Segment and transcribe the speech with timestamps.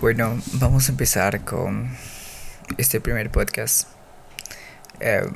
[0.00, 1.90] bueno, vamos a empezar con
[2.76, 3.88] este primer podcast.
[5.00, 5.28] Eh,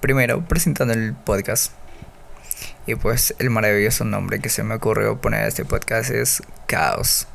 [0.00, 1.72] primero, presentando el podcast.
[2.86, 7.28] Y pues el maravilloso nombre que se me ocurrió poner a este podcast es Caos.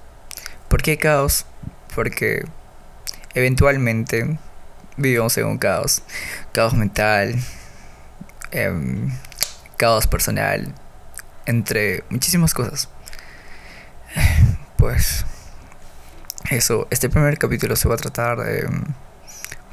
[0.68, 1.46] ¿Por qué caos?
[1.94, 2.44] Porque
[3.36, 4.40] eventualmente
[4.98, 6.02] vivimos en un caos.
[6.54, 7.36] Caos mental,
[8.52, 9.12] em,
[9.78, 10.74] caos personal,
[11.46, 12.90] entre muchísimas cosas.
[14.80, 15.26] Pues
[16.50, 18.68] eso, este primer capítulo se va a tratar de...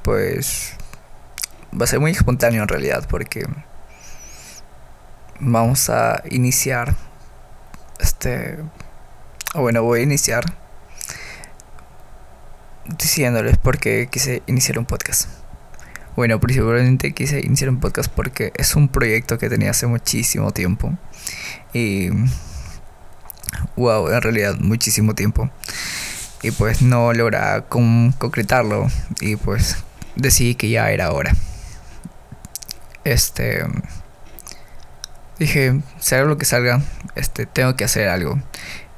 [0.02, 0.74] Pues...
[1.78, 3.46] Va a ser muy espontáneo en realidad porque
[5.40, 6.94] vamos a iniciar
[7.98, 8.58] este...
[9.54, 10.44] Bueno, voy a iniciar
[12.98, 15.28] diciéndoles por qué quise iniciar un podcast.
[16.14, 20.96] Bueno, principalmente quise iniciar un podcast porque es un proyecto que tenía hace muchísimo tiempo.
[21.72, 22.10] Y...
[23.76, 25.50] Wow, en realidad muchísimo tiempo
[26.46, 28.86] y pues no logra concretarlo
[29.20, 29.78] y pues
[30.14, 31.34] decidí que ya era hora.
[33.02, 33.64] Este
[35.40, 36.82] dije, sea lo que salga,
[37.16, 38.40] este tengo que hacer algo.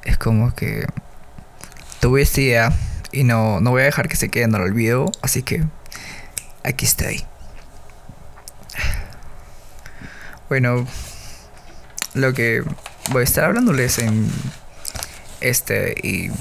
[0.03, 0.85] Es como que
[1.99, 2.73] tuve esta idea
[3.11, 5.63] y no, no voy a dejar que se quede en el olvido, así que
[6.63, 7.25] aquí estoy.
[10.49, 10.85] Bueno,
[12.13, 12.63] lo que
[13.09, 14.29] voy a estar hablándoles en
[15.41, 16.31] este y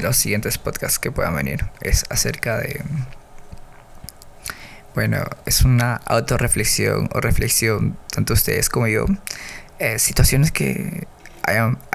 [0.00, 2.82] los siguientes podcasts que puedan venir es acerca de
[4.94, 9.06] bueno es una autorreflexión o reflexión tanto ustedes como yo
[9.78, 11.06] eh, situaciones que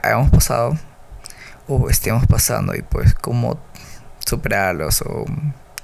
[0.01, 0.77] hayamos pasado
[1.67, 3.59] o estemos pasando y pues cómo
[4.25, 5.25] superarlos o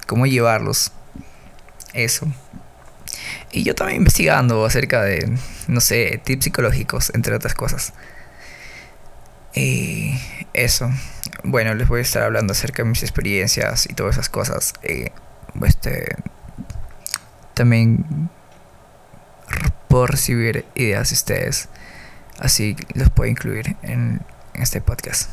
[0.06, 0.92] cómo llevarlos.
[1.92, 2.26] Eso.
[3.52, 5.36] Y yo también investigando acerca de
[5.68, 7.92] no sé tips psicológicos entre otras cosas.
[9.54, 10.14] Y
[10.54, 10.90] eso.
[11.44, 14.74] Bueno, les voy a estar hablando acerca de mis experiencias y todas esas cosas.
[14.82, 15.12] Eh,
[15.64, 16.16] este,
[17.54, 18.30] también
[19.88, 21.68] puedo recibir ideas de ustedes.
[22.38, 24.22] Así los puedo incluir en,
[24.54, 25.30] este podcast.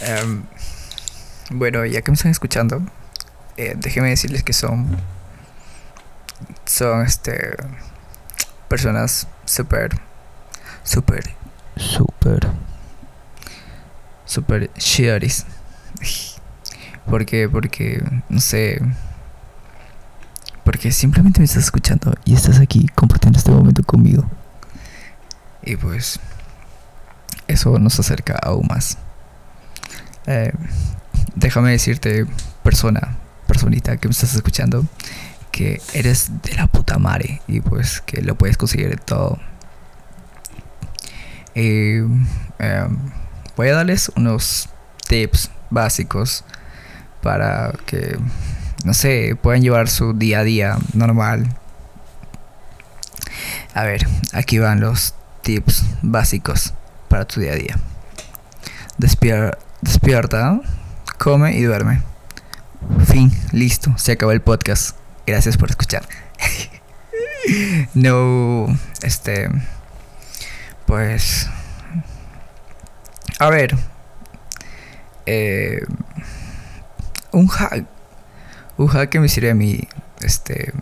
[0.00, 0.44] Em,
[1.50, 2.82] bueno, ya que me están escuchando,
[3.56, 4.96] eh, déjenme decirles que son.
[6.64, 7.56] Son este.
[8.68, 9.90] Personas super.
[10.84, 11.40] Super
[11.80, 12.69] super
[14.30, 15.44] super shares
[17.06, 17.48] ¿Por qué?
[17.48, 18.80] Porque, no sé.
[20.64, 24.30] Porque simplemente me estás escuchando y estás aquí compartiendo este momento conmigo.
[25.64, 26.20] Y pues,
[27.48, 28.96] eso nos acerca aún más.
[30.26, 30.52] Eh,
[31.34, 32.26] déjame decirte,
[32.62, 33.16] persona,
[33.48, 34.86] personita que me estás escuchando,
[35.50, 39.38] que eres de la puta madre y pues que lo puedes conseguir todo
[41.54, 41.96] y
[42.58, 42.98] em,
[43.60, 44.70] voy a darles unos
[45.06, 46.44] tips básicos
[47.22, 48.18] para que,
[48.86, 51.54] no sé, puedan llevar su día a día normal.
[53.74, 56.72] A ver, aquí van los tips básicos
[57.08, 57.78] para tu día a día.
[58.96, 60.62] despierta,
[61.18, 62.00] come y duerme.
[63.04, 64.96] Fin, listo, se acabó el podcast.
[65.26, 66.08] Gracias por escuchar.
[67.92, 68.68] no,
[69.02, 69.50] este
[70.86, 71.50] pues...
[73.40, 73.74] A ver.
[75.24, 75.80] Eh,
[77.32, 77.86] un hack.
[78.76, 79.88] Un hack que me sirve a mí.
[80.20, 80.74] Este.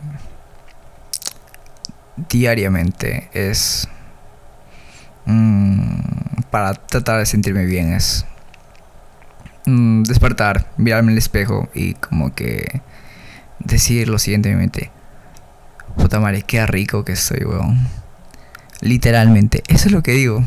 [2.17, 3.31] Diariamente.
[3.33, 3.89] Es.
[5.25, 6.01] Mm,
[6.51, 7.93] para tratar de sentirme bien.
[7.93, 8.27] Es.
[9.65, 10.67] Mm, despertar.
[10.79, 11.69] Mirarme en el espejo.
[11.75, 12.83] Y como que.
[13.61, 14.91] Decir lo siguiente en mi mente.
[15.97, 17.87] Puta madre, qué rico que soy, weón.
[18.81, 20.43] Literalmente, eso es lo que digo.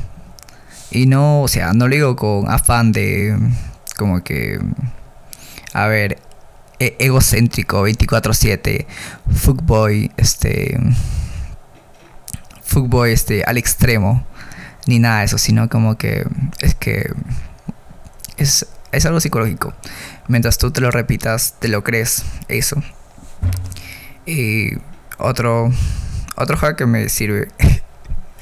[0.92, 3.38] Y no, o sea, no lo digo con afán de
[3.98, 4.60] como que,
[5.74, 6.20] a ver,
[6.80, 8.86] e-, egocéntrico, 24/7,
[9.34, 10.78] fuckboy, este,
[12.64, 14.26] fuckboy, este, al extremo,
[14.86, 16.26] ni nada de eso, sino como que
[16.60, 17.14] es que
[18.38, 19.74] es, es algo psicológico.
[20.28, 22.82] Mientras tú te lo repitas, te lo crees, eso.
[24.26, 24.72] Y
[25.18, 25.72] otro,
[26.36, 27.48] otro hack que me sirve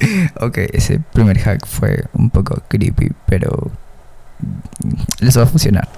[0.40, 3.70] ok, ese primer hack fue un poco creepy, pero
[5.20, 5.88] les va a funcionar.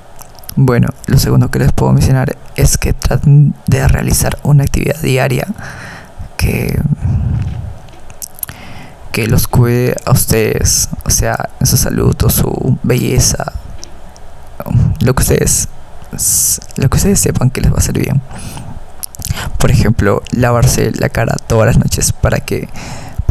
[0.56, 5.46] Bueno, lo segundo que les puedo mencionar es que traten de realizar una actividad diaria
[6.36, 6.78] que
[9.12, 13.52] que los cuide a ustedes, o sea, en su salud o su belleza,
[15.00, 15.68] lo que ustedes
[16.76, 18.20] lo que ustedes sepan que les va a hacer bien.
[19.58, 22.68] Por ejemplo, lavarse la cara todas las noches para que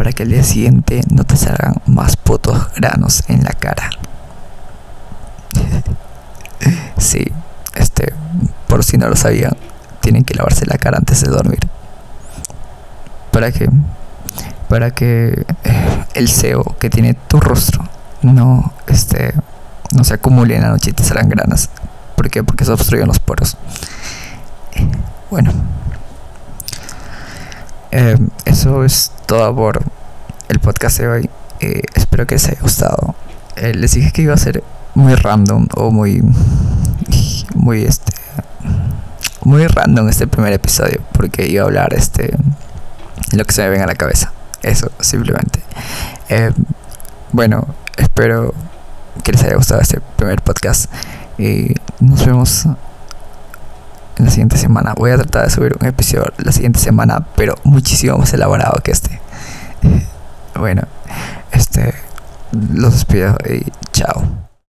[0.02, 3.92] para que al día siguiente no te salgan más putos granos en la cara.
[8.68, 9.56] por si no lo sabían,
[10.00, 11.60] tienen que lavarse la cara antes de dormir.
[13.30, 13.70] ¿Para que
[14.68, 17.88] Para que eh, el sebo que tiene tu rostro
[18.24, 19.36] no, este,
[19.94, 21.70] no se acumule en la noche y te salgan granas.
[22.16, 22.44] ¿Por qué?
[22.44, 23.56] Porque se obstruyen los poros.
[25.30, 25.52] Bueno.
[27.92, 29.82] Eh, eso es todo por
[30.48, 31.30] el podcast de hoy.
[31.60, 33.16] Eh, espero que les haya gustado.
[33.56, 34.64] les dije que iba a ser
[34.96, 36.24] muy random o muy
[37.56, 38.14] muy este
[39.44, 42.36] muy random este primer episodio porque iba a hablar este
[43.32, 45.62] lo que se me venga a la cabeza eso simplemente
[46.30, 46.52] eh,
[47.32, 47.68] bueno
[47.98, 48.54] espero
[49.24, 50.92] que les haya gustado este primer podcast
[51.38, 52.68] y nos vemos
[54.26, 54.94] la siguiente semana.
[54.96, 58.92] Voy a tratar de subir un episodio la siguiente semana pero muchísimo más elaborado que
[58.92, 59.20] este.
[60.54, 60.84] Bueno
[61.52, 61.94] este
[62.52, 64.51] los despido y chao